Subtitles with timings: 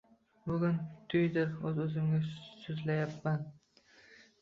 [0.51, 0.79] Bugun
[1.13, 2.25] tuydir uz-uzimga
[2.65, 3.49] suzlayapman